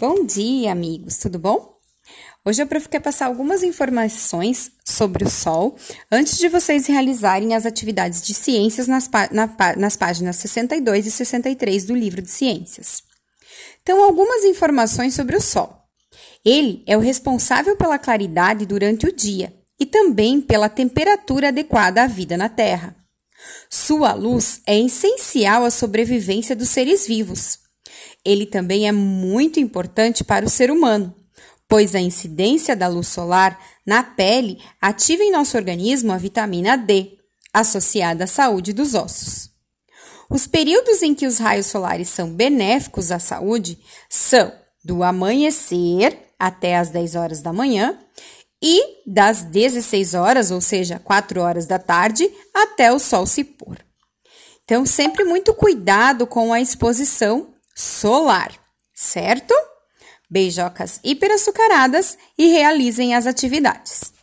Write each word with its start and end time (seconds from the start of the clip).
Bom 0.00 0.24
dia, 0.24 0.72
amigos, 0.72 1.18
tudo 1.18 1.38
bom? 1.38 1.72
Hoje 2.44 2.60
eu 2.60 2.66
quero 2.66 3.00
passar 3.00 3.26
algumas 3.26 3.62
informações 3.62 4.72
sobre 4.84 5.22
o 5.22 5.30
Sol 5.30 5.76
antes 6.10 6.36
de 6.36 6.48
vocês 6.48 6.88
realizarem 6.88 7.54
as 7.54 7.64
atividades 7.64 8.20
de 8.20 8.34
ciências 8.34 8.88
nas, 8.88 9.08
na, 9.30 9.48
nas 9.76 9.96
páginas 9.96 10.34
62 10.36 11.06
e 11.06 11.10
63 11.12 11.84
do 11.84 11.94
livro 11.94 12.20
de 12.20 12.28
ciências. 12.28 13.04
Então, 13.82 14.02
algumas 14.02 14.42
informações 14.44 15.14
sobre 15.14 15.36
o 15.36 15.40
Sol. 15.40 15.72
Ele 16.44 16.82
é 16.88 16.96
o 16.96 17.00
responsável 17.00 17.76
pela 17.76 17.98
claridade 17.98 18.66
durante 18.66 19.06
o 19.06 19.14
dia 19.14 19.54
e 19.78 19.86
também 19.86 20.40
pela 20.40 20.68
temperatura 20.68 21.48
adequada 21.48 22.02
à 22.02 22.08
vida 22.08 22.36
na 22.36 22.48
Terra. 22.48 22.96
Sua 23.70 24.12
luz 24.12 24.60
é 24.66 24.76
essencial 24.76 25.64
à 25.64 25.70
sobrevivência 25.70 26.56
dos 26.56 26.70
seres 26.70 27.06
vivos. 27.06 27.63
Ele 28.24 28.46
também 28.46 28.88
é 28.88 28.92
muito 28.92 29.60
importante 29.60 30.24
para 30.24 30.46
o 30.46 30.50
ser 30.50 30.70
humano, 30.70 31.14
pois 31.68 31.94
a 31.94 32.00
incidência 32.00 32.74
da 32.74 32.88
luz 32.88 33.08
solar 33.08 33.58
na 33.86 34.02
pele 34.02 34.58
ativa 34.80 35.22
em 35.22 35.30
nosso 35.30 35.56
organismo 35.56 36.12
a 36.12 36.16
vitamina 36.16 36.76
D, 36.76 37.18
associada 37.52 38.24
à 38.24 38.26
saúde 38.26 38.72
dos 38.72 38.94
ossos. 38.94 39.50
Os 40.30 40.46
períodos 40.46 41.02
em 41.02 41.14
que 41.14 41.26
os 41.26 41.38
raios 41.38 41.66
solares 41.66 42.08
são 42.08 42.32
benéficos 42.32 43.12
à 43.12 43.18
saúde 43.18 43.78
são 44.08 44.52
do 44.84 45.02
amanhecer 45.02 46.18
até 46.38 46.76
as 46.76 46.90
10 46.90 47.14
horas 47.14 47.42
da 47.42 47.52
manhã 47.52 47.98
e 48.62 49.02
das 49.06 49.42
16 49.44 50.14
horas, 50.14 50.50
ou 50.50 50.60
seja, 50.60 50.98
4 50.98 51.40
horas 51.40 51.66
da 51.66 51.78
tarde, 51.78 52.30
até 52.52 52.92
o 52.92 52.98
sol 52.98 53.26
se 53.26 53.44
pôr. 53.44 53.78
Então, 54.64 54.86
sempre 54.86 55.24
muito 55.24 55.52
cuidado 55.52 56.26
com 56.26 56.52
a 56.52 56.60
exposição 56.60 57.53
solar, 57.74 58.52
certo? 58.94 59.54
Beijocas 60.30 61.00
hiperaçucaradas 61.04 62.16
e 62.38 62.46
realizem 62.48 63.14
as 63.14 63.26
atividades. 63.26 64.13